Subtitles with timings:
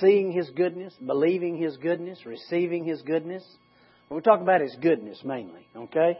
[0.00, 3.44] seeing His goodness, believing His goodness, receiving His goodness.
[4.08, 6.18] We're talking about His goodness mainly, okay?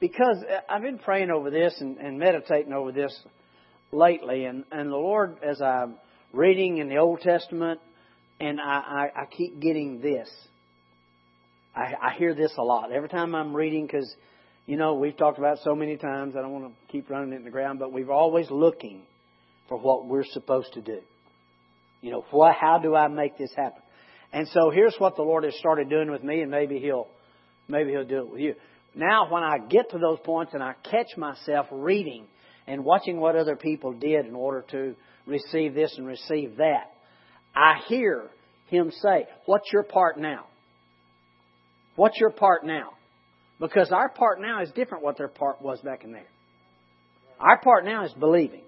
[0.00, 3.16] Because uh, I've been praying over this and, and meditating over this
[3.92, 5.96] lately, and, and the Lord, as I'm
[6.32, 7.80] reading in the Old Testament,
[8.40, 10.28] and I, I, I keep getting this.
[11.74, 14.12] I, I hear this a lot every time I'm reading because,
[14.66, 16.34] you know, we've talked about so many times.
[16.36, 19.02] I don't want to keep running it in the ground, but we're always looking
[19.68, 21.00] for what we're supposed to do.
[22.02, 23.80] You know, what, how do I make this happen?
[24.32, 27.06] And so here's what the Lord has started doing with me, and maybe He'll,
[27.68, 28.54] maybe He'll do it with you.
[28.94, 32.26] Now, when I get to those points and I catch myself reading
[32.66, 34.94] and watching what other people did in order to
[35.26, 36.90] receive this and receive that,
[37.54, 38.28] I hear
[38.68, 40.46] Him say, "What's your part now?
[41.96, 42.90] What's your part now?"
[43.60, 46.26] Because our part now is different what their part was back in there.
[47.38, 48.64] Our part now is believing.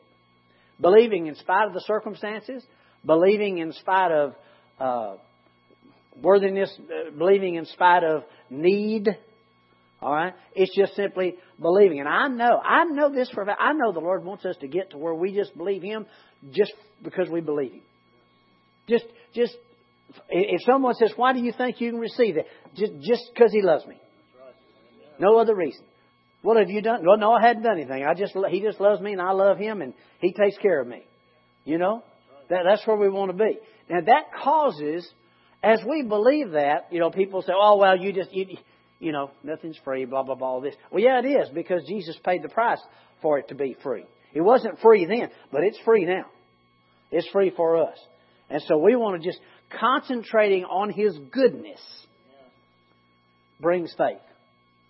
[0.80, 2.64] Believing in spite of the circumstances,
[3.07, 4.35] believing in spite of
[4.79, 5.17] uh,
[6.23, 9.09] worthiness, uh, believing in spite of need.
[10.01, 13.61] All right, it's just simply believing, and I know, I know this for a fact.
[13.62, 16.05] I know the Lord wants us to get to where we just believe Him,
[16.53, 17.83] just because we believe Him.
[18.87, 19.56] Just, just
[20.28, 23.87] if someone says, "Why do you think you can receive it?" Just because He loves
[23.87, 23.98] me.
[25.19, 25.84] No other reason.
[26.43, 27.00] What have you done?
[27.06, 28.05] Well, no, I hadn't done anything.
[28.05, 30.87] I just He just loves me, and I love Him, and He takes care of
[30.87, 31.05] me.
[31.65, 32.03] You know,
[32.50, 33.59] that, that's where we want to be.
[33.89, 35.09] Now that causes,
[35.62, 38.56] as we believe that, you know, people say, "Oh, well, you just you."
[39.00, 40.75] You know, nothing's free, blah, blah, blah, all this.
[40.91, 42.78] Well, yeah, it is, because Jesus paid the price
[43.20, 44.05] for it to be free.
[44.33, 46.25] It wasn't free then, but it's free now.
[47.11, 47.98] It's free for us.
[48.48, 49.41] And so we want to just
[49.78, 51.81] concentrating on His goodness
[53.61, 54.19] brings faith.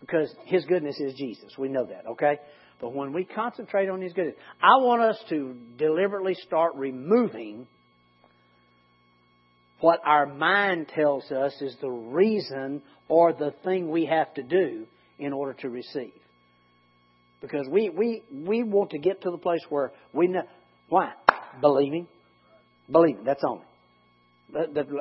[0.00, 1.56] Because His goodness is Jesus.
[1.58, 2.38] We know that, okay?
[2.80, 7.66] But when we concentrate on His goodness, I want us to deliberately start removing
[9.80, 14.86] what our mind tells us is the reason or the thing we have to do
[15.18, 16.12] in order to receive.
[17.40, 20.44] Because we, we, we want to get to the place where we know.
[20.88, 21.12] Why?
[21.60, 22.08] Believing.
[22.90, 23.24] Believing.
[23.24, 23.64] That's only.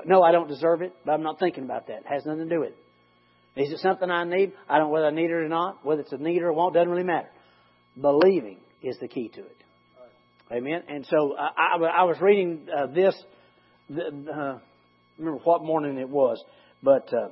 [0.05, 1.99] No, I don't deserve it, but I'm not thinking about that.
[1.99, 3.61] It has nothing to do with it.
[3.61, 4.51] Is it something I need?
[4.67, 5.85] I don't know whether I need it or not.
[5.85, 7.29] Whether it's a need or a want, doesn't really matter.
[7.99, 9.57] Believing is the key to it.
[10.51, 10.83] Amen.
[10.87, 13.15] And so I, I was reading uh, this.
[13.91, 14.59] Uh,
[15.17, 16.43] remember what morning it was,
[16.81, 17.29] but uh,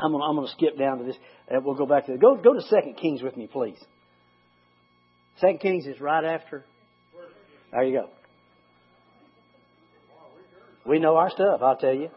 [0.00, 1.16] I'm gonna I'm gonna skip down to this.
[1.50, 3.78] We'll go back to the, go go to Second Kings with me, please.
[5.38, 6.64] Second Kings is right after.
[7.72, 8.10] There you go.
[10.86, 12.10] We know our stuff, I'll tell you.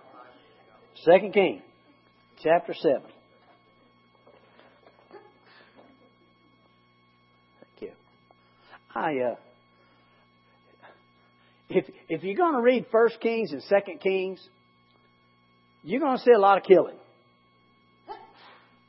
[1.03, 1.62] Second King,
[2.44, 3.09] chapter seven.
[8.93, 9.35] I uh,
[11.69, 14.39] if if you're going to read First Kings and Second Kings,
[15.83, 16.97] you're going to see a lot of killing.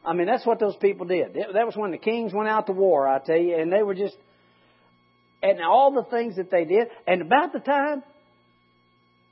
[0.05, 1.35] I mean, that's what those people did.
[1.35, 3.95] That was when the kings went out to war, I tell you, and they were
[3.95, 4.17] just,
[5.43, 8.03] and all the things that they did, and about the time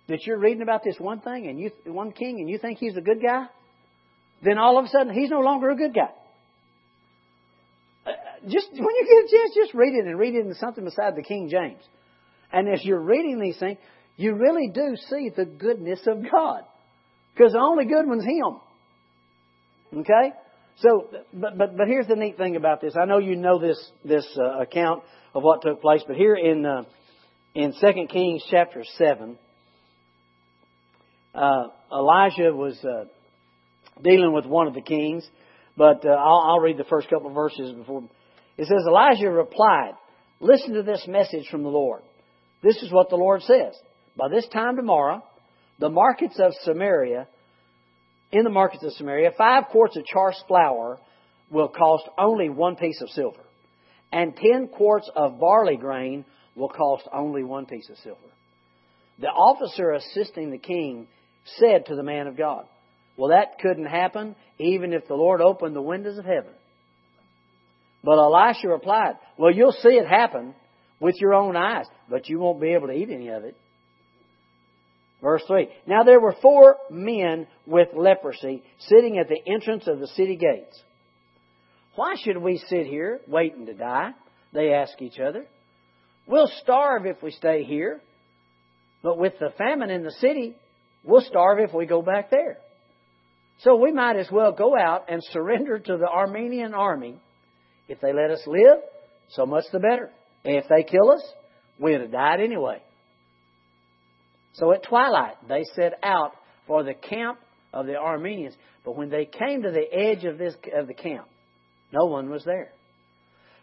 [0.08, 2.96] that you're reading about this one thing and you, one king, and you think he's
[2.96, 3.46] a good guy,
[4.42, 6.10] then all of a sudden he's no longer a good guy.
[8.48, 11.16] Just when you get a chance, just read it and read it in something beside
[11.16, 11.82] the King James.
[12.52, 13.78] And as you're reading these things,
[14.16, 16.62] you really do see the goodness of God.
[17.34, 20.00] Because the only good one's Him.
[20.00, 20.32] Okay?
[20.78, 22.94] So, but, but, but here's the neat thing about this.
[23.00, 25.02] I know you know this, this uh, account
[25.34, 26.82] of what took place, but here in, uh,
[27.54, 29.38] in 2 Kings chapter 7,
[31.34, 33.04] uh, Elijah was uh,
[34.02, 35.26] dealing with one of the kings,
[35.76, 38.04] but uh, I'll, I'll read the first couple of verses before.
[38.56, 39.92] It says, Elijah replied,
[40.40, 42.02] Listen to this message from the Lord.
[42.62, 43.74] This is what the Lord says.
[44.16, 45.22] By this time tomorrow,
[45.78, 47.26] the markets of Samaria,
[48.32, 50.98] in the markets of Samaria, five quarts of chaste flour
[51.50, 53.44] will cost only one piece of silver,
[54.12, 56.24] and ten quarts of barley grain
[56.54, 58.20] will cost only one piece of silver.
[59.18, 61.06] The officer assisting the king
[61.58, 62.64] said to the man of God,
[63.16, 66.52] Well, that couldn't happen even if the Lord opened the windows of heaven.
[68.02, 70.54] But Elisha replied, Well, you'll see it happen
[71.00, 73.56] with your own eyes, but you won't be able to eat any of it.
[75.22, 75.68] Verse 3.
[75.86, 80.80] Now there were four men with leprosy sitting at the entrance of the city gates.
[81.94, 84.10] Why should we sit here waiting to die?
[84.52, 85.46] They ask each other.
[86.26, 88.00] We'll starve if we stay here,
[89.02, 90.56] but with the famine in the city,
[91.04, 92.58] we'll starve if we go back there.
[93.60, 97.16] So we might as well go out and surrender to the Armenian army.
[97.88, 98.78] If they let us live,
[99.30, 100.10] so much the better.
[100.44, 101.22] And if they kill us,
[101.78, 102.82] we'd have died anyway.
[104.54, 106.32] So at twilight, they set out
[106.66, 107.38] for the camp
[107.72, 108.54] of the Armenians.
[108.84, 111.26] But when they came to the edge of, this, of the camp,
[111.92, 112.72] no one was there.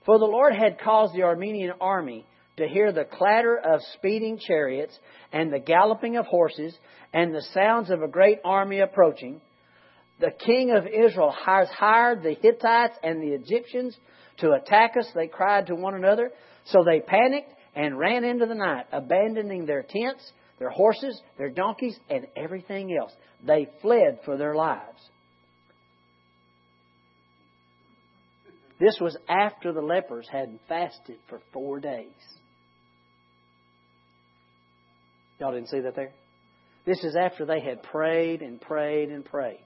[0.05, 2.25] For the Lord had caused the Armenian army
[2.57, 4.97] to hear the clatter of speeding chariots
[5.31, 6.77] and the galloping of horses
[7.13, 9.41] and the sounds of a great army approaching.
[10.23, 13.97] The king of Israel has hired the Hittites and the Egyptians
[14.37, 16.31] to attack us, they cried to one another.
[16.67, 21.99] So they panicked and ran into the night, abandoning their tents, their horses, their donkeys,
[22.09, 23.11] and everything else.
[23.45, 25.01] They fled for their lives.
[28.79, 32.07] This was after the lepers had fasted for four days.
[35.41, 36.13] Y'all didn't see that there?
[36.85, 39.65] This is after they had prayed and prayed and prayed.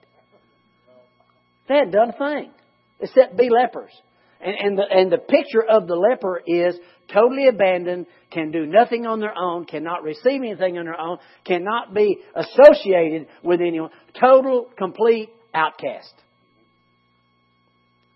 [1.68, 2.52] They hadn't done a thing
[3.00, 3.92] except be lepers.
[4.40, 6.76] And, and, the, and the picture of the leper is
[7.12, 11.94] totally abandoned, can do nothing on their own, cannot receive anything on their own, cannot
[11.94, 13.90] be associated with anyone.
[14.20, 16.14] Total, complete outcast.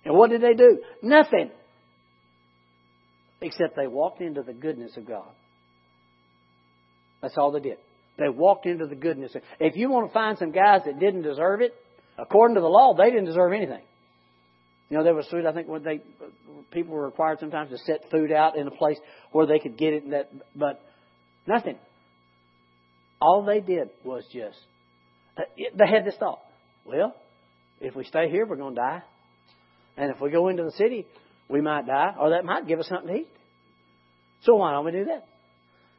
[0.06, 0.82] And what did they do?
[1.02, 1.52] Nothing.
[3.42, 5.30] Except they walked into the goodness of God.
[7.22, 7.78] That's all they did.
[8.18, 9.36] They walked into the goodness.
[9.60, 11.74] If you want to find some guys that didn't deserve it,
[12.22, 13.82] according to the law, they didn't deserve anything.
[14.90, 15.46] You know, there was food.
[15.46, 16.02] I think when they
[16.72, 18.98] people were required sometimes to set food out in a place
[19.32, 20.04] where they could get it.
[20.04, 20.82] And that, but
[21.48, 21.78] nothing.
[23.22, 24.58] All they did was just
[25.38, 26.42] uh, they had this thought.
[26.86, 27.16] Well,
[27.80, 29.02] if we stay here, we're going to die,
[29.98, 31.06] and if we go into the city,
[31.48, 33.30] we might die, or that might give us something to eat.
[34.44, 35.26] So why don't we do that?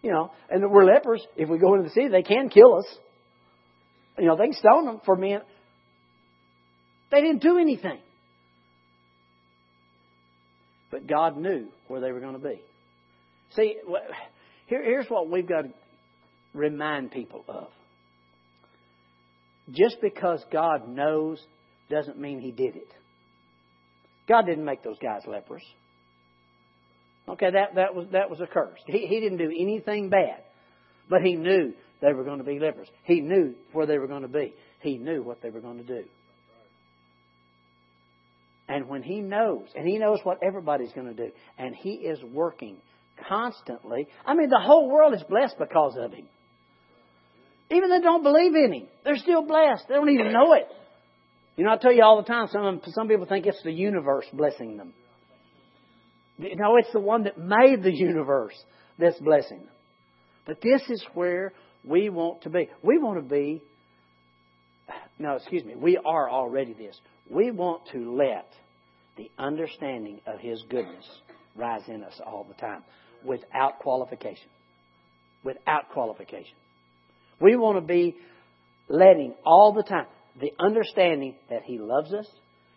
[0.03, 1.25] You know, and we're lepers.
[1.37, 2.87] If we go into the city, they can kill us.
[4.19, 5.41] You know, they can stone them for men.
[7.13, 8.01] They didn't do anything.
[10.91, 12.61] But God knew where they were going to be.
[13.55, 13.77] See,
[14.67, 15.71] here, here's what we've got to
[16.55, 17.69] remind people of.
[19.71, 21.39] Just because God knows
[21.91, 22.89] doesn't mean He did it.
[24.29, 25.63] God didn't make those guys lepers.
[27.29, 28.79] Okay, that, that was that was a curse.
[28.87, 30.43] He, he didn't do anything bad,
[31.09, 32.89] but he knew they were going to be lepers.
[33.05, 34.55] He knew where they were going to be.
[34.81, 36.05] He knew what they were going to do.
[38.73, 42.19] And when He knows, and He knows what everybody's going to do, and He is
[42.25, 42.79] working
[43.29, 46.27] constantly, I mean, the whole world is blessed because of Him.
[47.71, 49.85] Even they don't believe in Him, they're still blessed.
[49.89, 50.69] They don't even know it.
[51.57, 54.25] You know, I tell you all the time, some, some people think it's the universe
[54.33, 54.95] blessing them.
[56.39, 58.55] No, it's the one that made the universe
[58.99, 59.75] that's blessing them.
[60.47, 61.53] But this is where
[61.85, 62.71] we want to be.
[62.83, 63.63] We want to be,
[65.19, 66.99] no, excuse me, we are already this.
[67.31, 68.49] We want to let
[69.17, 71.05] the understanding of His goodness
[71.55, 72.83] rise in us all the time
[73.25, 74.49] without qualification.
[75.45, 76.55] Without qualification.
[77.41, 78.17] We want to be
[78.89, 80.07] letting all the time
[80.41, 82.27] the understanding that He loves us,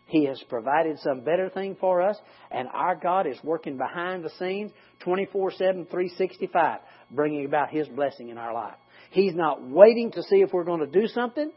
[0.08, 2.18] He has provided some better thing for us,
[2.52, 4.72] and our God is working behind the scenes
[5.02, 6.80] 24 7, 365,
[7.12, 8.76] bringing about His blessing in our life.
[9.12, 11.52] He's not waiting to see if we're going to do something.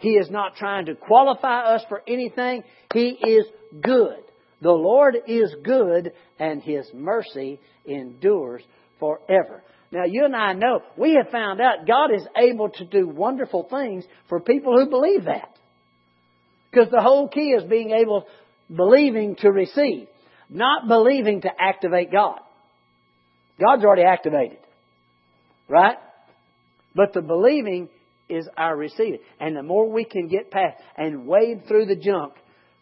[0.00, 2.64] He is not trying to qualify us for anything.
[2.92, 3.46] He is
[3.80, 4.16] good.
[4.62, 8.62] The Lord is good, and His mercy endures
[8.98, 9.62] forever.
[9.92, 13.66] Now, you and I know, we have found out God is able to do wonderful
[13.70, 15.54] things for people who believe that.
[16.70, 18.26] Because the whole key is being able,
[18.74, 20.06] believing to receive,
[20.48, 22.38] not believing to activate God.
[23.58, 24.58] God's already activated.
[25.68, 25.96] Right?
[26.94, 27.88] But the believing
[28.30, 29.20] is our receiving.
[29.38, 32.34] And the more we can get past and wade through the junk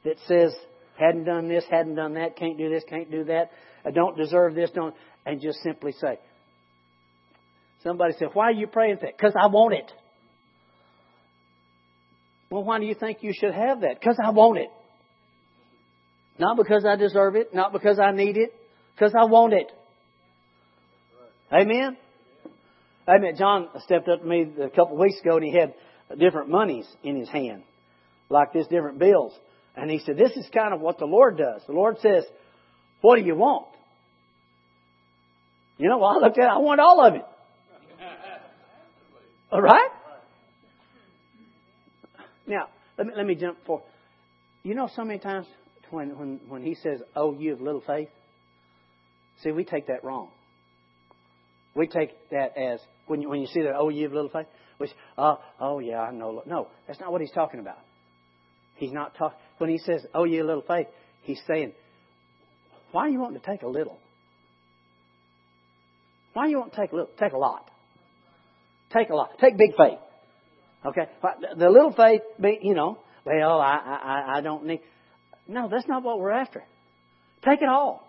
[0.05, 0.55] that says,
[0.99, 3.51] hadn't done this, hadn't done that, can't do this, can't do that,
[3.85, 6.19] I don't deserve this, don't, and just simply say,
[7.83, 9.17] somebody said, why are you praying that?
[9.17, 9.91] Because I want it.
[12.51, 14.01] Well, why do you think you should have that?
[14.01, 14.71] Because I want it.
[16.39, 18.55] Not because I deserve it, not because I need it,
[18.95, 19.71] because I want it.
[21.53, 21.97] Amen?
[23.09, 25.75] I met John stepped up to me a couple of weeks ago and he had
[26.19, 27.63] different monies in his hand,
[28.29, 29.33] like this, different bills.
[29.75, 31.63] And he said, This is kind of what the Lord does.
[31.67, 32.25] The Lord says,
[33.01, 33.67] What do you want?
[35.79, 37.23] You know, well, I looked at it, I want all of it.
[39.53, 39.89] All right?
[42.47, 43.83] Now, let me, let me jump for.
[44.63, 45.47] You know, so many times
[45.91, 48.09] when, when, when he says, Oh, you have little faith,
[49.43, 50.29] see, we take that wrong.
[51.75, 54.47] We take that as, when you, when you see that, oh, you have little faith,
[54.79, 56.43] which, oh, oh, yeah, I know.
[56.47, 57.79] No, that's not what he's talking about.
[58.77, 60.87] He's not talking, when he says, oh, you have little faith,
[61.23, 61.73] he's saying,
[62.93, 63.99] why are you wanting to take a little?
[66.33, 67.11] Why are you wanting to take a little?
[67.19, 67.69] Take a lot.
[68.93, 69.31] Take a lot.
[69.41, 69.99] Take big faith.
[70.87, 71.11] Okay?
[71.57, 72.23] The little faith,
[72.63, 74.81] you know, well, I, I, I don't need.
[75.47, 76.63] No, that's not what we're after.
[77.45, 78.09] Take it all.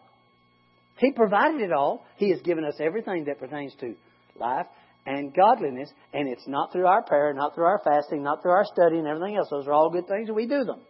[0.97, 2.05] He provided it all.
[2.17, 3.95] He has given us everything that pertains to
[4.39, 4.67] life
[5.05, 8.65] and godliness, and it's not through our prayer, not through our fasting, not through our
[8.65, 9.47] study and everything else.
[9.49, 10.81] Those are all good things, and we do them.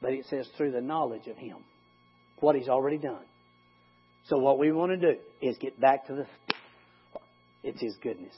[0.00, 1.58] But it says through the knowledge of Him,
[2.40, 3.24] what He's already done.
[4.26, 6.26] So what we want to do is get back to the.
[7.62, 8.34] It's His goodness.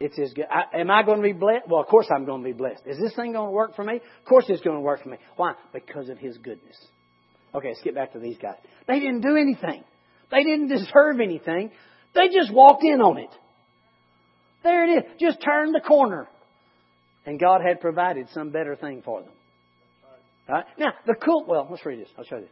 [0.00, 0.46] It's His good.
[0.50, 1.68] I, am I going to be blessed?
[1.68, 2.82] Well, of course I'm going to be blessed.
[2.86, 3.96] Is this thing going to work for me?
[3.96, 5.18] Of course it's going to work for me.
[5.36, 5.54] Why?
[5.72, 6.76] Because of His goodness.
[7.54, 8.56] Okay, let's get back to these guys.
[8.86, 9.84] They didn't do anything.
[10.30, 11.70] They didn't deserve anything.
[12.14, 13.30] They just walked in on it.
[14.62, 15.10] There it is.
[15.20, 16.28] Just turned the corner.
[17.26, 19.30] And God had provided some better thing for them.
[20.48, 20.64] Right?
[20.78, 22.08] Now, the cool, well, let's read this.
[22.18, 22.48] I'll show you.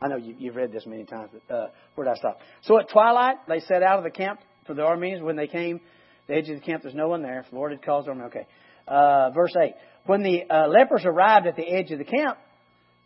[0.00, 1.66] I know you, have read this many times, but uh,
[1.96, 2.38] where did I stop?
[2.62, 5.20] So at twilight, they set out of the camp for the Arameans.
[5.22, 5.80] When they came,
[6.28, 7.44] the edge of the camp, there's no one there.
[7.50, 8.20] The Lord had caused them.
[8.22, 8.46] Okay.
[8.86, 9.74] Uh, verse 8.
[10.06, 12.38] When the uh, lepers arrived at the edge of the camp,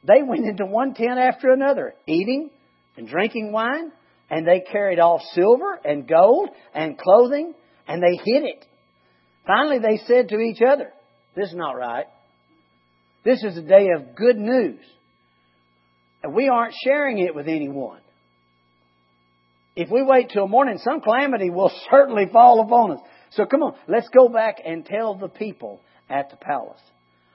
[0.05, 2.51] they went into one tent after another, eating
[2.97, 3.91] and drinking wine,
[4.33, 7.53] and they carried off silver and gold and clothing,
[7.87, 8.65] and they hid it.
[9.47, 10.91] Finally, they said to each other,
[11.37, 12.07] This is not right.
[13.27, 14.81] This is a day of good news.
[16.23, 18.01] And we aren't sharing it with anyone.
[19.77, 23.01] If we wait till morning, some calamity will certainly fall upon us.
[23.33, 26.81] So come on, let's go back and tell the people at the palace.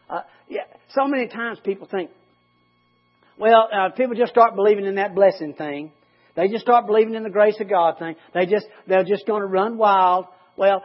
[0.10, 0.62] Uh, yeah,
[0.96, 2.10] so many times people think,
[3.38, 5.92] well, uh, people just start believing in that blessing thing.
[6.38, 8.16] They just start believing in the grace of God thing.
[8.36, 10.28] They just they're just going to run wild.
[10.56, 10.84] Well,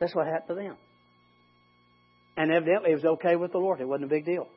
[0.00, 0.76] that's what happened to them.
[2.36, 3.80] And evidently, it was okay with the Lord.
[3.80, 4.48] It wasn't a big deal.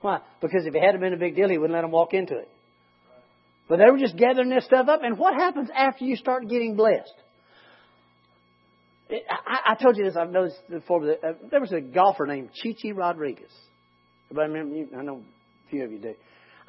[0.00, 0.18] Why?
[0.42, 2.48] Because if it had been a big deal, He wouldn't let them walk into it.
[3.68, 5.00] But they were just gathering this stuff up.
[5.04, 7.14] And what happens after you start getting blessed?
[9.10, 10.16] I, I told you this.
[10.16, 11.00] I've noticed before.
[11.00, 13.50] But uh, there was a golfer named Chi Chi Rodriguez.
[14.30, 14.96] Everybody remember?
[14.98, 15.22] I know
[15.66, 16.14] a few of you do.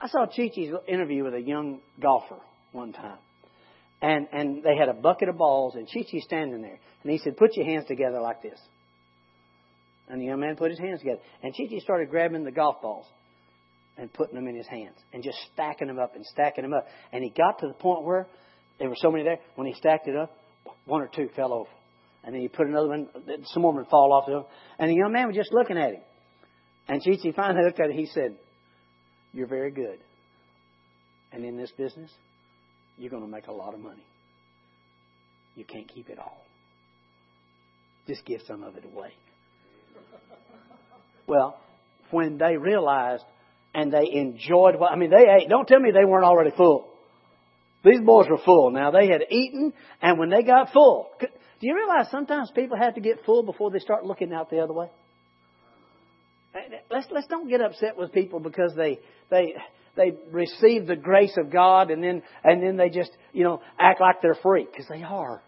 [0.02, 2.40] I saw Chi Chi's interview with a young golfer
[2.72, 3.18] one time.
[4.02, 6.80] And, and they had a bucket of balls, and Chi Chi standing there.
[7.04, 8.58] And he said, Put your hands together like this.
[10.08, 11.20] And the young man put his hands together.
[11.44, 13.06] And Chi Chi started grabbing the golf balls
[13.98, 16.88] and putting them in his hands and just stacking them up and stacking them up.
[17.12, 18.28] And he got to the point where
[18.80, 19.40] there were so many there.
[19.56, 20.36] When he stacked it up,
[20.86, 21.70] one or two fell over.
[22.24, 23.08] And then he put another one,
[23.46, 24.46] some more would fall off.
[24.80, 26.02] And the young man was just looking at him.
[26.88, 27.96] And Chi Chi finally looked at it.
[27.96, 28.38] He said,
[29.34, 30.00] You're very good.
[31.32, 32.12] And in this business,
[32.98, 34.04] you're going to make a lot of money.
[35.56, 36.46] You can't keep it all.
[38.08, 39.14] Just give some of it away.
[41.28, 41.60] Well,
[42.10, 43.24] when they realized
[43.76, 45.48] and they enjoyed what, I mean, they ate.
[45.48, 46.88] Don't tell me they weren't already full.
[47.84, 48.72] These boys were full.
[48.72, 51.28] Now, they had eaten, and when they got full, do
[51.62, 54.74] you realize sometimes people have to get full before they start looking out the other
[54.74, 54.90] way?
[56.90, 59.54] Let's let's don't get upset with people because they they
[59.96, 64.02] they receive the grace of God and then and then they just you know act
[64.02, 65.42] like they're free because they are.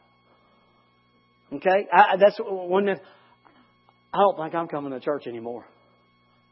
[1.54, 2.88] Okay, I, that's one.
[2.90, 5.66] I don't think I'm coming to church anymore.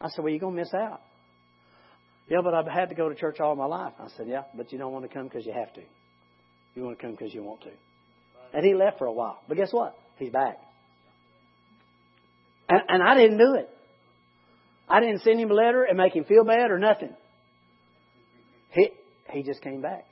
[0.01, 1.01] I said, Well, you're to miss out.
[2.29, 3.93] Yeah, but I've had to go to church all my life.
[3.99, 5.81] I said, Yeah, but you don't want to come because you have to.
[6.75, 7.71] You want to come because you want to.
[8.53, 9.39] And he left for a while.
[9.47, 9.95] But guess what?
[10.17, 10.57] He's back.
[12.69, 13.69] And, and I didn't do it.
[14.89, 17.13] I didn't send him a letter and make him feel bad or nothing.
[18.71, 18.89] He,
[19.31, 20.05] he just came back.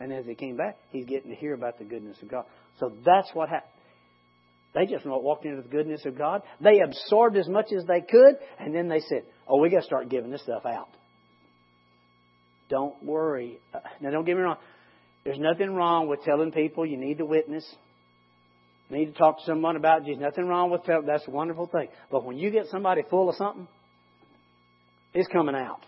[0.00, 2.44] And as he came back, he's getting to hear about the goodness of God.
[2.78, 3.72] So that's what happened.
[4.74, 6.42] They just walked into the goodness of God.
[6.60, 9.86] They absorbed as much as they could, and then they said, "Oh, we got to
[9.86, 10.88] start giving this stuff out."
[12.68, 13.58] Don't worry.
[13.72, 14.58] Uh, now, don't get me wrong.
[15.24, 17.64] There's nothing wrong with telling people you need to witness.
[18.90, 20.22] Need to talk to someone about Jesus.
[20.22, 21.02] Nothing wrong with that.
[21.06, 21.88] That's a wonderful thing.
[22.10, 23.68] But when you get somebody full of something,
[25.12, 25.80] it's coming out.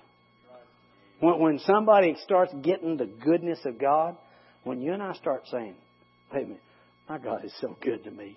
[1.20, 4.16] When, when somebody starts getting the goodness of God,
[4.64, 5.74] when you and I start saying,
[6.32, 6.62] wait a minute,
[7.08, 8.36] my God is so good to me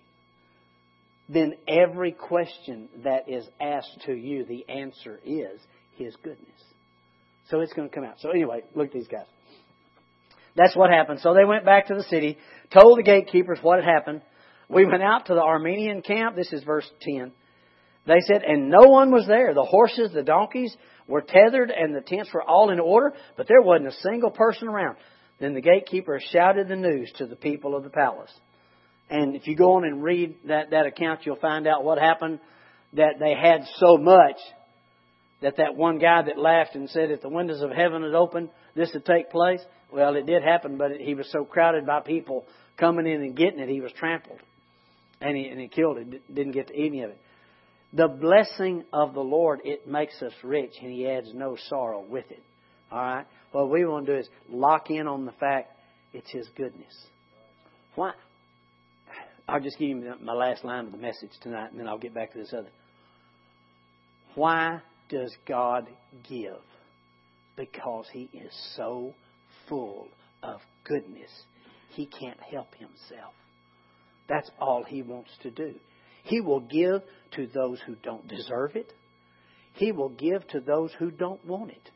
[1.29, 5.59] then every question that is asked to you, the answer is
[5.95, 6.49] His goodness.
[7.49, 8.15] So it's going to come out.
[8.19, 9.25] So anyway, look at these guys.
[10.55, 11.19] That's what happened.
[11.21, 12.37] So they went back to the city,
[12.71, 14.21] told the gatekeepers what had happened.
[14.69, 16.35] We went out to the Armenian camp.
[16.35, 17.31] This is verse 10.
[18.05, 19.53] They said, and no one was there.
[19.53, 20.75] The horses, the donkeys
[21.07, 24.67] were tethered, and the tents were all in order, but there wasn't a single person
[24.67, 24.97] around.
[25.39, 28.31] Then the gatekeeper shouted the news to the people of the palace.
[29.09, 32.39] And if you go on and read that, that account, you'll find out what happened.
[32.93, 34.37] That they had so much
[35.41, 38.49] that that one guy that laughed and said, if the windows of heaven had opened,
[38.75, 39.59] this would take place.
[39.91, 42.45] Well, it did happen, but he was so crowded by people
[42.77, 44.39] coming in and getting it, he was trampled.
[45.23, 47.21] And he, and he killed it, didn't get to eat any of it.
[47.93, 52.29] The blessing of the Lord, it makes us rich, and he adds no sorrow with
[52.29, 52.43] it.
[52.91, 53.25] All right?
[53.53, 55.71] What we want to do is lock in on the fact
[56.11, 56.93] it's his goodness.
[57.95, 58.11] Why?
[59.47, 62.13] I'll just give you my last line of the message tonight, and then I'll get
[62.13, 62.69] back to this other.
[64.35, 65.87] Why does God
[66.27, 66.61] give?
[67.55, 69.13] Because He is so
[69.69, 70.07] full
[70.41, 71.29] of goodness,
[71.89, 73.33] He can't help Himself.
[74.33, 75.75] That's all He wants to do.
[76.23, 77.03] He will give
[77.35, 78.91] to those who don't deserve it.
[79.73, 81.89] He will give to those who don't want it.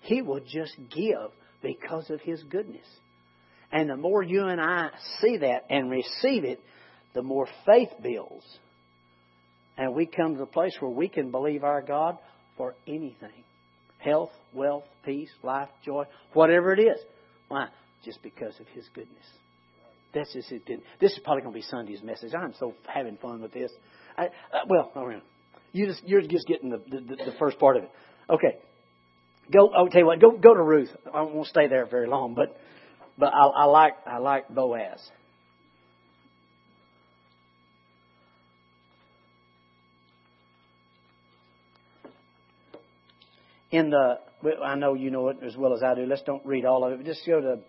[0.00, 1.30] He will just give
[1.62, 2.86] because of His goodness.
[3.70, 4.88] And the more you and I
[5.20, 6.60] see that and receive it,
[7.12, 8.46] the more faith builds.
[9.76, 12.16] And we come to the place where we can believe our God
[12.56, 13.44] for anything
[13.98, 16.98] health, wealth, peace, life, joy, whatever it is.
[17.48, 17.68] Why?
[18.06, 19.26] Just because of His goodness.
[20.14, 20.82] That's just it.
[21.00, 22.32] This is probably going to be Sunday's message.
[22.34, 23.70] I'm so having fun with this.
[24.16, 24.92] I, uh, well,
[25.72, 27.90] you just you're just getting the, the the first part of it.
[28.28, 28.58] Okay,
[29.50, 29.70] go.
[29.70, 30.20] I'll tell you what.
[30.20, 30.90] Go go to Ruth.
[31.12, 32.56] I won't stay there very long, but
[33.16, 35.00] but I, I like I like Boaz.
[43.70, 44.18] In the,
[44.62, 46.04] I know you know it as well as I do.
[46.04, 47.06] Let's don't read all of it.
[47.06, 47.60] Just go to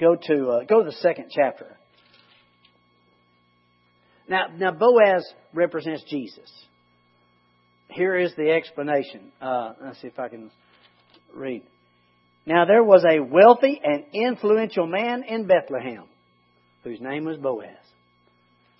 [0.00, 1.76] go to uh, go to the second chapter.
[4.28, 5.24] Now, now Boaz
[5.54, 6.50] represents Jesus.
[7.88, 9.32] Here is the explanation.
[9.40, 10.50] Uh, let's see if I can
[11.32, 11.62] read.
[12.44, 16.04] Now there was a wealthy and influential man in Bethlehem
[16.82, 17.68] whose name was Boaz.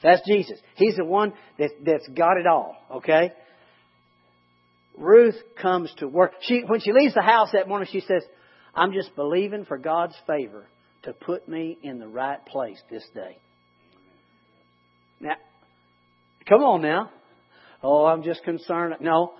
[0.02, 0.58] That's Jesus.
[0.76, 3.32] He's the one that, that's got it all, okay?
[4.96, 6.32] Ruth comes to work.
[6.42, 8.22] She, when she leaves the house that morning, she says,
[8.74, 10.66] I'm just believing for God's favor
[11.06, 13.38] to put me in the right place this day.
[15.20, 15.36] Now,
[16.48, 17.10] come on now.
[17.82, 18.96] Oh, I'm just concerned.
[19.00, 19.32] No,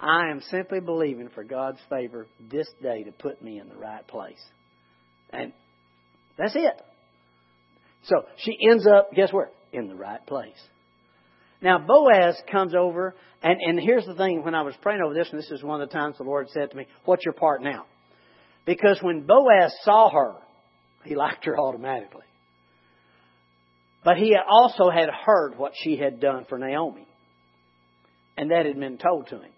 [0.00, 4.06] I am simply believing for God's favor this day to put me in the right
[4.06, 4.42] place.
[5.30, 5.52] And
[6.38, 6.82] that's it.
[8.04, 9.50] So she ends up, guess where?
[9.72, 10.60] In the right place.
[11.62, 15.28] Now Boaz comes over, and, and here's the thing when I was praying over this,
[15.30, 17.62] and this is one of the times the Lord said to me, What's your part
[17.62, 17.84] now?
[18.64, 20.36] Because when Boaz saw her,
[21.04, 22.24] he liked her automatically.
[24.04, 27.06] But he also had heard what she had done for Naomi.
[28.36, 29.50] And that had been told to him.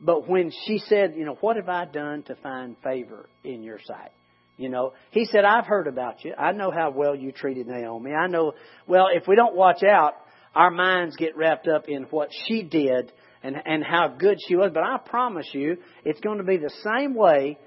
[0.00, 3.78] But when she said, you know, what have I done to find favor in your
[3.84, 4.10] sight?
[4.56, 6.34] You know, he said, I've heard about you.
[6.38, 8.12] I know how well you treated Naomi.
[8.12, 8.52] I know,
[8.86, 10.12] well, if we don't watch out,
[10.54, 14.70] our minds get wrapped up in what she did and, and how good she was.
[14.72, 17.58] But I promise you, it's going to be the same way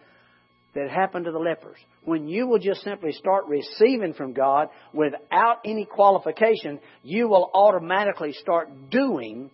[0.77, 1.77] that happened to the lepers.
[2.03, 8.33] When you will just simply start receiving from God without any qualification, you will automatically
[8.33, 9.49] start doing.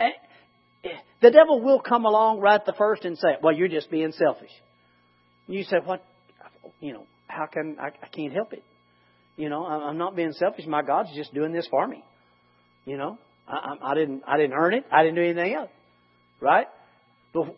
[0.00, 0.08] Eh,
[0.84, 0.88] eh,
[1.20, 4.50] the devil will come along right the first and say, "Well, you're just being selfish."
[5.46, 6.02] You say, "What?
[6.80, 8.64] You know, how can I, I can't help it?
[9.36, 10.66] You know, I'm not being selfish.
[10.66, 12.02] My God's just doing this for me.
[12.86, 14.86] You know, I, I didn't I didn't earn it.
[14.90, 15.70] I didn't do anything else,
[16.40, 16.68] right?
[17.34, 17.54] But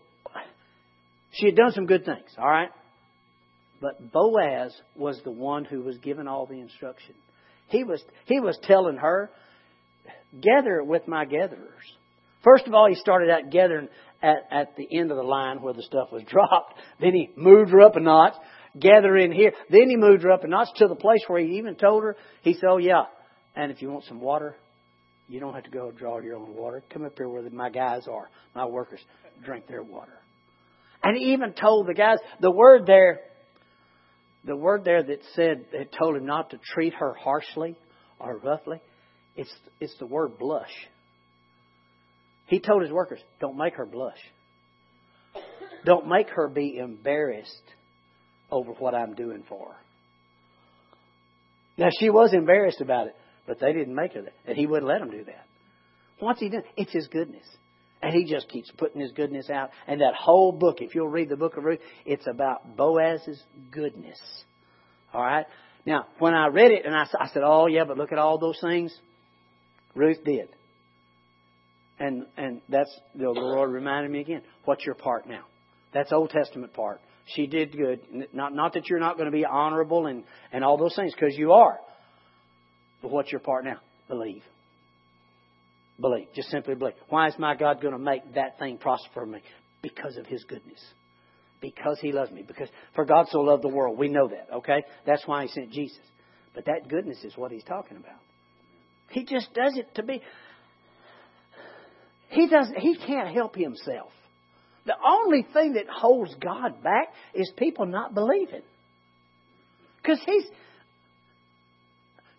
[1.30, 2.70] she had done some good things, all right.
[3.80, 7.14] But Boaz was the one who was given all the instruction.
[7.68, 9.30] He was he was telling her,
[10.40, 11.84] "Gather with my gatherers."
[12.42, 13.88] First of all, he started out gathering
[14.22, 16.74] at, at the end of the line where the stuff was dropped.
[17.00, 18.34] Then he moved her up a notch,
[18.78, 19.52] gather in here.
[19.70, 22.16] Then he moved her up a notch to the place where he even told her,
[22.42, 23.04] he said, Oh, yeah,
[23.54, 24.56] and if you want some water,
[25.28, 26.82] you don't have to go draw your own water.
[26.92, 29.00] Come up here where my guys are, my workers,
[29.44, 30.12] drink their water.
[31.02, 33.20] And he even told the guys, the word there,
[34.46, 37.76] the word there that said, it told him not to treat her harshly
[38.18, 38.80] or roughly,
[39.34, 40.72] it's, it's the word blush.
[42.46, 44.18] He told his workers, don't make her blush.
[45.84, 47.62] Don't make her be embarrassed
[48.50, 49.76] over what I'm doing for her.
[51.76, 54.32] Now, she was embarrassed about it, but they didn't make her that.
[54.46, 55.44] And he wouldn't let them do that.
[56.20, 56.62] What's he doing?
[56.76, 57.44] It's his goodness.
[58.02, 59.70] And he just keeps putting his goodness out.
[59.86, 64.18] And that whole book, if you'll read the book of Ruth, it's about Boaz's goodness.
[65.14, 65.46] All right?
[65.86, 68.38] Now, when I read it, and I, I said, oh, yeah, but look at all
[68.38, 68.94] those things
[69.96, 70.48] Ruth did.
[71.98, 74.42] And and that's the Lord reminded me again.
[74.66, 75.44] What's your part now?
[75.94, 77.00] That's Old Testament part.
[77.34, 78.00] She did good.
[78.34, 81.36] Not not that you're not going to be honorable and and all those things because
[81.36, 81.78] you are.
[83.00, 83.80] But what's your part now?
[84.08, 84.42] Believe.
[86.00, 86.28] Believe.
[86.34, 86.94] Just simply believe.
[87.08, 89.40] Why is my God going to make that thing prosper for me?
[89.82, 90.80] Because of His goodness.
[91.60, 92.42] Because He loves me.
[92.42, 93.98] Because for God so loved the world.
[93.98, 94.56] We know that.
[94.56, 94.84] Okay.
[95.06, 95.98] That's why He sent Jesus.
[96.56, 98.18] But that goodness is what he's talking about.
[99.10, 100.22] He just does it to be.
[102.30, 102.78] He doesn't.
[102.78, 104.10] He can't help himself.
[104.86, 108.62] The only thing that holds God back is people not believing.
[110.02, 110.44] Because he's.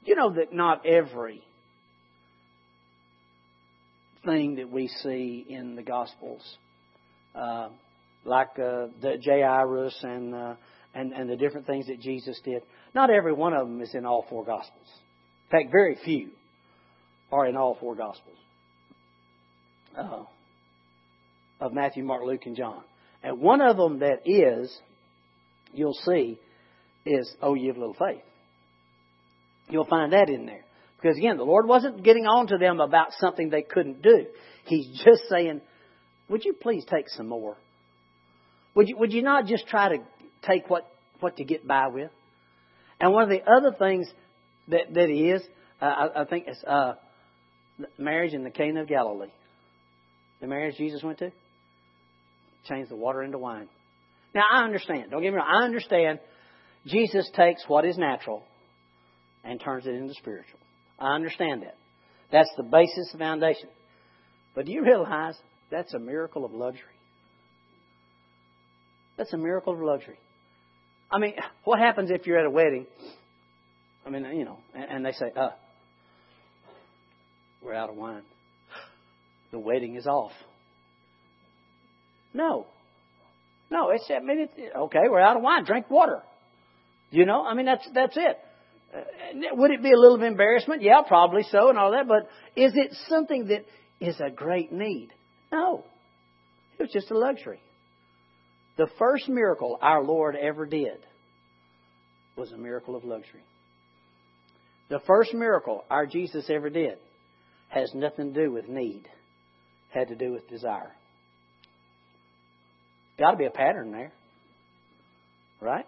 [0.04, 1.44] You know that not every
[4.28, 6.44] thing that we see in the Gospels,
[7.34, 7.70] uh,
[8.26, 10.56] like uh, the Jairus and, uh,
[10.94, 12.62] and and the different things that Jesus did,
[12.94, 14.88] not every one of them is in all four Gospels.
[15.50, 16.30] In fact, very few
[17.32, 18.38] are in all four Gospels
[19.98, 20.24] uh,
[21.60, 22.84] of Matthew, Mark, Luke, and John.
[23.24, 24.76] And one of them that is,
[25.74, 26.40] you'll see,
[27.06, 28.22] is Oh, ye of little faith.
[29.70, 30.64] You'll find that in there.
[31.02, 34.26] Because again, the Lord wasn't getting on to them about something they couldn't do.
[34.66, 35.62] He's just saying,
[36.30, 37.58] Would you please take some more?
[38.76, 39.98] Would you, would you not just try to
[40.44, 40.88] take what,
[41.20, 42.12] what get by with?
[43.00, 44.08] And one of the other things
[44.68, 45.42] that, that he is,
[45.82, 46.94] uh, I, I think it's uh,
[47.98, 49.32] marriage in the Cana of Galilee.
[50.42, 51.32] The marriage Jesus went to?
[52.68, 53.68] Changed the water into wine.
[54.36, 55.12] Now, I understand.
[55.12, 55.48] Don't get me wrong.
[55.50, 56.20] I understand
[56.86, 58.44] Jesus takes what is natural
[59.44, 60.60] and turns it into spiritual.
[61.00, 61.78] I understand that.
[62.32, 63.70] That's the basis, the foundation.
[64.56, 65.36] But do you realize
[65.72, 66.82] that's a miracle of luxury?
[69.18, 70.20] That's a miracle of luxury.
[71.12, 71.34] I mean,
[71.64, 72.86] what happens if you're at a wedding?
[74.06, 75.50] I mean, you know, and they say, uh,
[77.64, 78.24] we're out of wine.
[79.52, 80.32] The wedding is off.
[82.34, 82.68] No.
[83.70, 85.66] No, it's, I mean, it's, okay, we're out of wine.
[85.66, 86.22] Drink water.
[87.10, 88.38] You know, I mean, that's, that's it.
[88.94, 89.02] Uh,
[89.54, 90.82] would it be a little of embarrassment?
[90.82, 93.66] Yeah, probably so and all that, but is it something that
[94.00, 95.10] is a great need?
[95.52, 95.84] No.
[96.80, 97.62] It was just a luxury.
[98.78, 101.00] The first miracle our Lord ever did
[102.36, 103.44] was a miracle of luxury.
[104.90, 106.98] The first miracle our Jesus ever did
[107.70, 109.04] has nothing to do with need,
[109.90, 110.94] had to do with desire.
[113.20, 114.14] Got to be a pattern there.
[115.60, 115.88] Right?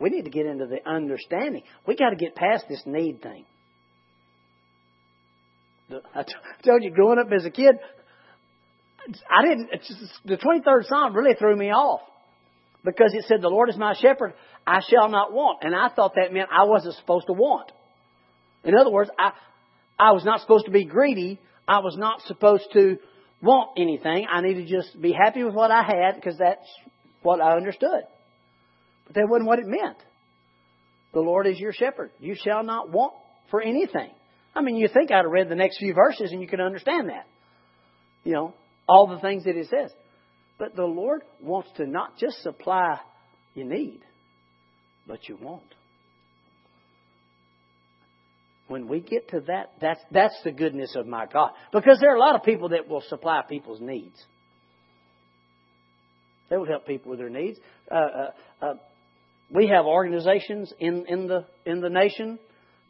[0.00, 1.62] We need to get into the understanding.
[1.86, 3.44] We got to get past this need thing.
[6.14, 6.24] I
[6.64, 7.74] told you, growing up as a kid,
[9.28, 9.70] I didn't.
[10.24, 12.00] the 23rd Psalm really threw me off
[12.84, 14.34] because it said, "The Lord is my shepherd;
[14.66, 17.72] I shall not want." And I thought that meant I wasn't supposed to want.
[18.64, 19.32] In other words, I
[19.98, 21.40] I was not supposed to be greedy.
[21.66, 22.98] I was not supposed to
[23.42, 24.26] want anything.
[24.30, 26.66] I needed to just be happy with what I had because that's
[27.22, 28.02] what I understood.
[29.14, 29.96] That wasn't what it meant.
[31.12, 32.10] The Lord is your shepherd.
[32.20, 33.14] You shall not want
[33.50, 34.10] for anything.
[34.54, 37.08] I mean, you think I'd have read the next few verses and you could understand
[37.08, 37.26] that.
[38.24, 38.54] You know,
[38.88, 39.90] all the things that it says.
[40.58, 42.98] But the Lord wants to not just supply
[43.54, 44.00] you need,
[45.06, 45.62] but you want.
[48.68, 51.50] When we get to that, that's, that's the goodness of my God.
[51.72, 54.24] Because there are a lot of people that will supply people's needs.
[56.50, 57.58] They will help people with their needs.
[57.90, 58.30] Uh, uh,
[58.62, 58.74] uh,
[59.52, 62.38] we have organizations in, in the in the nation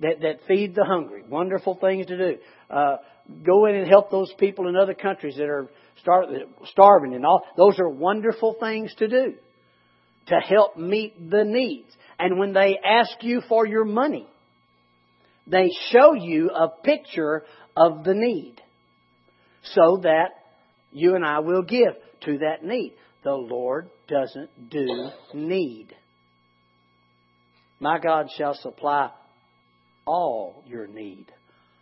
[0.00, 1.22] that, that feed the hungry.
[1.28, 2.38] Wonderful things to do.
[2.70, 2.96] Uh,
[3.44, 5.68] go in and help those people in other countries that are
[6.00, 6.26] star-
[6.66, 7.42] starving and all.
[7.56, 9.34] Those are wonderful things to do
[10.26, 11.90] to help meet the needs.
[12.18, 14.26] And when they ask you for your money,
[15.46, 17.44] they show you a picture
[17.76, 18.56] of the need
[19.62, 20.28] so that
[20.92, 21.94] you and I will give
[22.24, 22.94] to that need.
[23.24, 25.94] The Lord doesn't do need.
[27.80, 29.10] My God shall supply
[30.06, 31.26] all your need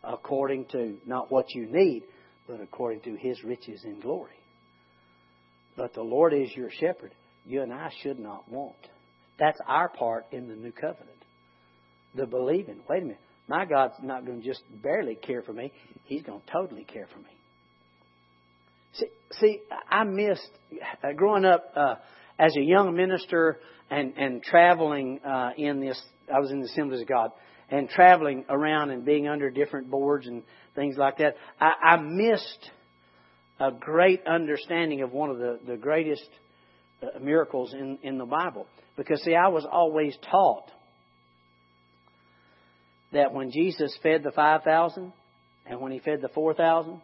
[0.04, 2.04] according to not what you need,
[2.46, 4.30] but according to his riches in glory.
[5.76, 7.12] But the Lord is your shepherd.
[7.44, 8.76] You and I should not want.
[9.38, 11.08] That's our part in the new covenant.
[12.14, 12.80] The believing.
[12.88, 13.20] Wait a minute.
[13.48, 15.72] My God's not going to just barely care for me.
[16.04, 17.30] He's going to totally care for me.
[18.92, 19.06] See,
[19.40, 20.50] see I missed
[21.02, 21.94] uh, growing up uh,
[22.38, 23.58] as a young minister
[23.90, 26.00] and and traveling uh, in this.
[26.32, 27.30] I was in the Assemblies of God
[27.70, 30.42] and traveling around and being under different boards and
[30.74, 31.36] things like that.
[31.60, 32.70] I, I missed
[33.60, 36.28] a great understanding of one of the the greatest
[37.02, 40.70] uh, miracles in in the Bible because see, I was always taught
[43.12, 45.12] that when Jesus fed the five thousand
[45.66, 47.00] and when he fed the four thousand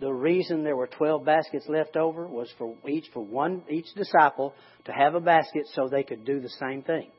[0.00, 4.54] the reason there were 12 baskets left over was for each for one each disciple
[4.86, 7.10] to have a basket so they could do the same thing.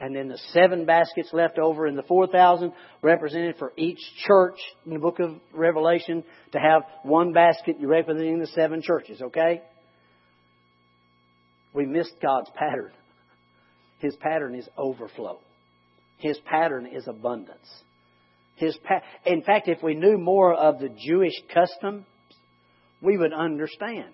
[0.00, 4.92] And then the seven baskets left over in the 4,000 represented for each church in
[4.92, 9.60] the book of Revelation to have one basket representing the seven churches, okay?
[11.74, 12.92] We missed God's pattern.
[13.98, 15.40] His pattern is overflow.
[16.18, 17.68] His pattern is abundance.
[18.58, 22.04] His pa- in fact, if we knew more of the Jewish customs,
[23.00, 24.12] we would understand.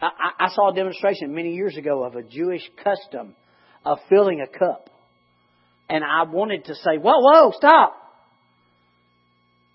[0.00, 3.34] I, I, I saw a demonstration many years ago of a Jewish custom
[3.84, 4.90] of filling a cup.
[5.88, 7.94] And I wanted to say, whoa, whoa, stop.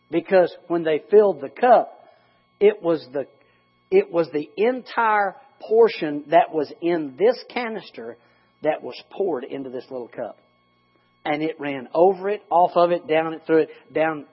[0.09, 1.91] Because when they filled the cup,
[2.59, 3.27] it was the,
[3.91, 8.17] it was the entire portion that was in this canister
[8.63, 10.37] that was poured into this little cup.
[11.25, 14.25] And it ran over it, off of it, down it, through it, down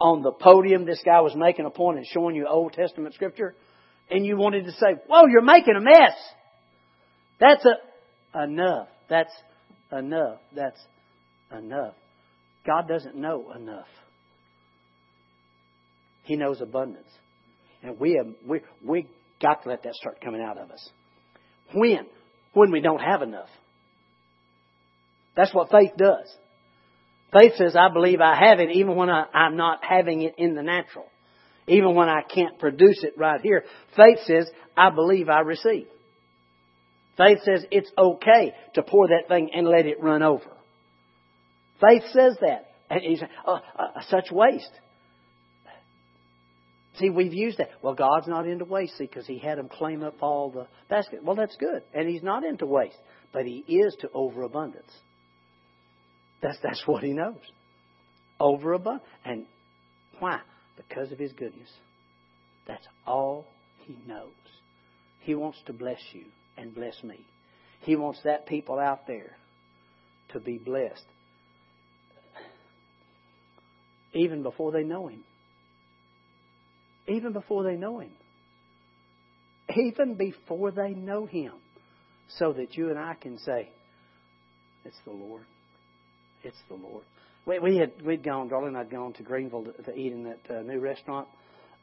[0.00, 0.86] on the podium.
[0.86, 3.54] This guy was making a point and showing you Old Testament scripture.
[4.10, 6.16] And you wanted to say, whoa, you're making a mess.
[7.40, 8.88] That's a, enough.
[9.10, 9.32] That's
[9.92, 10.38] enough.
[10.54, 10.80] That's
[11.52, 11.94] enough.
[12.66, 13.86] God doesn't know enough.
[16.24, 17.08] He knows abundance.
[17.82, 19.08] And we have, we, we
[19.40, 20.90] got to let that start coming out of us.
[21.74, 22.06] When?
[22.52, 23.48] When we don't have enough.
[25.38, 26.26] That's what faith does.
[27.32, 30.56] Faith says, I believe I have it even when I, I'm not having it in
[30.56, 31.06] the natural.
[31.68, 33.62] Even when I can't produce it right here.
[33.96, 35.86] Faith says, I believe I receive.
[37.16, 40.50] Faith says it's okay to pour that thing and let it run over.
[41.88, 42.70] Faith says that.
[42.90, 44.72] And you say, oh, uh, such waste.
[46.96, 47.68] See, we've used that.
[47.80, 51.22] Well, God's not into waste, see, because He had them claim up all the basket.
[51.22, 51.84] Well, that's good.
[51.94, 52.98] And He's not into waste,
[53.32, 54.90] but He is to overabundance.
[56.42, 57.40] That's, that's what he knows.
[58.40, 59.02] Overabundant.
[59.24, 59.46] And
[60.18, 60.40] why?
[60.76, 61.70] Because of his goodness.
[62.66, 63.46] That's all
[63.86, 64.30] he knows.
[65.20, 66.24] He wants to bless you
[66.56, 67.24] and bless me.
[67.80, 69.36] He wants that people out there
[70.32, 71.04] to be blessed.
[74.14, 75.24] Even before they know him.
[77.06, 78.12] Even before they know him.
[79.76, 81.52] Even before they know him.
[82.38, 83.70] So that you and I can say,
[84.84, 85.44] It's the Lord.
[86.42, 87.04] It's the Lord.
[87.46, 90.24] We, we had we'd gone, Darlene and I'd gone to Greenville to, to eat in
[90.24, 91.28] that uh, new restaurant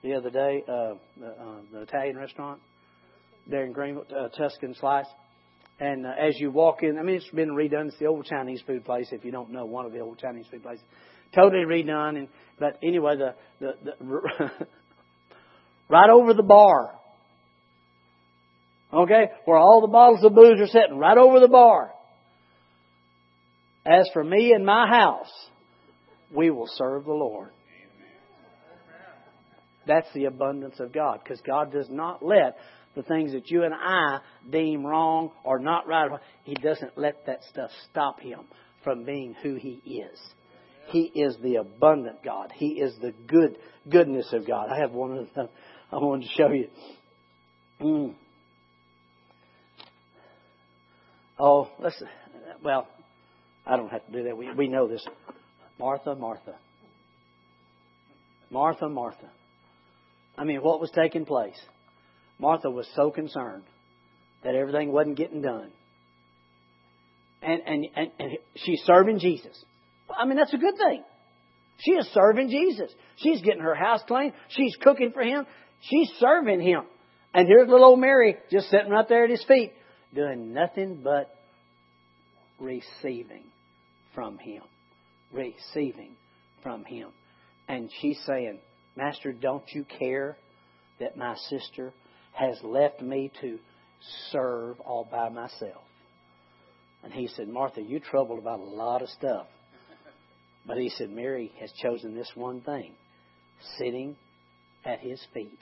[0.04, 2.62] the other day, uh, the, uh, the Italian restaurant
[3.48, 5.08] there in Greenville, uh, Tuscan Slice.
[5.80, 7.88] And uh, as you walk in, I mean, it's been redone.
[7.88, 9.08] It's the old Chinese food place.
[9.12, 10.86] If you don't know, one of the old Chinese food places,
[11.34, 12.18] totally redone.
[12.18, 12.28] And
[12.60, 14.52] but anyway, the the, the
[15.90, 16.96] right over the bar,
[18.94, 21.95] okay, where all the bottles of booze are sitting, right over the bar.
[23.86, 25.32] As for me and my house,
[26.32, 27.52] we will serve the Lord.
[29.88, 32.58] That's the abundance of God because God does not let
[32.96, 34.20] the things that you and I
[34.50, 36.10] deem wrong or not right,
[36.44, 38.40] He doesn't let that stuff stop Him
[38.84, 40.20] from being who He is.
[40.88, 42.52] He is the abundant God.
[42.56, 43.58] He is the good
[43.90, 44.70] goodness of God.
[44.70, 45.50] I have one of them
[45.92, 46.68] I wanted to show you.
[47.82, 48.16] Mm.
[51.38, 52.02] Oh, let's.
[52.64, 52.88] Well,
[53.66, 54.38] I don't have to do that.
[54.38, 55.06] We, we know this.
[55.80, 56.56] Martha, Martha.
[58.52, 59.30] Martha, Martha.
[60.38, 61.60] I mean, what was taking place?
[62.40, 63.64] Martha was so concerned
[64.44, 65.72] that everything wasn't getting done.
[67.42, 69.64] And, and, and, and she's serving Jesus.
[70.16, 71.04] I mean, that's a good thing.
[71.80, 72.92] She is serving Jesus.
[73.18, 74.34] She's getting her house clean.
[74.50, 75.46] She's cooking for him.
[75.82, 76.84] She's serving him.
[77.34, 79.74] And here's little old Mary just sitting right there at his feet,
[80.14, 81.36] doing nothing but
[82.60, 83.44] receiving
[84.16, 84.64] from Him.
[85.32, 86.16] Receiving
[86.64, 87.10] from Him.
[87.68, 88.60] And she's saying,
[88.96, 90.38] Master, don't you care
[91.00, 91.92] that my sister
[92.34, 93.60] has left me to
[94.32, 95.84] serve all by myself?
[97.04, 99.46] And he said, Martha, you're troubled about a lot of stuff.
[100.66, 102.94] But he said, Mary has chosen this one thing
[103.78, 104.16] sitting
[104.84, 105.60] at his feet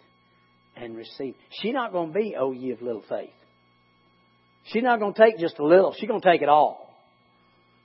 [0.75, 1.35] and receive.
[1.61, 3.29] She's not going to be, oh, ye of little faith.
[4.65, 5.93] She's not going to take just a little.
[5.97, 6.82] She's going to take it all.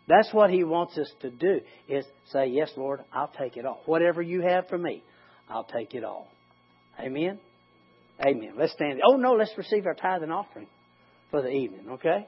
[0.08, 3.82] That's what He wants us to do, is say, Yes, Lord, I'll take it all.
[3.84, 5.02] Whatever you have for me,
[5.48, 6.28] I'll take it all.
[6.98, 7.38] Amen?
[8.20, 8.54] Amen.
[8.56, 9.00] Let's stand.
[9.06, 10.66] Oh, no, let's receive our tithe and offering
[11.30, 12.26] for the evening, okay?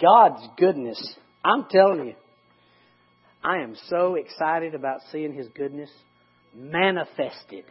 [0.00, 1.14] God's goodness.
[1.44, 2.14] I'm telling you,
[3.42, 5.90] I am so excited about seeing His goodness
[6.54, 7.64] manifested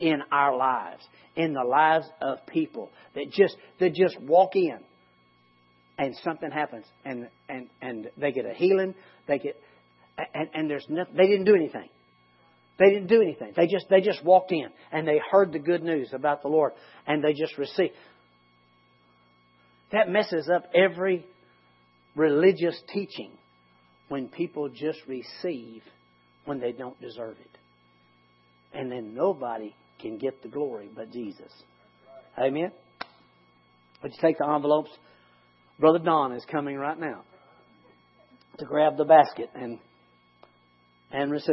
[0.00, 1.02] in our lives,
[1.36, 4.78] in the lives of people that just that just walk in
[5.98, 8.94] and something happens, and and and they get a healing.
[9.26, 9.60] They get,
[10.34, 11.14] and and there's nothing.
[11.16, 11.88] They didn't do anything.
[12.78, 13.52] They didn't do anything.
[13.56, 16.72] They just they just walked in and they heard the good news about the Lord
[17.06, 17.94] and they just received.
[19.92, 21.24] That messes up every
[22.16, 23.30] religious teaching
[24.08, 25.82] when people just receive
[26.46, 27.58] when they don't deserve it.
[28.76, 31.52] And then nobody can get the glory but Jesus.
[32.36, 32.72] Amen.
[34.02, 34.90] Would you take the envelopes?
[35.78, 37.22] Brother Don is coming right now
[38.58, 39.78] to grab the basket and
[41.10, 41.52] and receive.